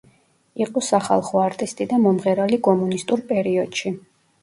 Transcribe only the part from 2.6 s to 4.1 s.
კომუნისტურ პერიოდში.